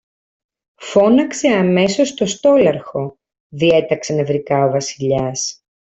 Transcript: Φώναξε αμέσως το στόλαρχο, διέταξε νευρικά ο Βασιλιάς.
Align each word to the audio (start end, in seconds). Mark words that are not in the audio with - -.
Φώναξε 0.79 1.47
αμέσως 1.47 2.13
το 2.13 2.25
στόλαρχο, 2.25 3.17
διέταξε 3.49 4.13
νευρικά 4.13 4.65
ο 4.65 4.69
Βασιλιάς. 4.71 5.63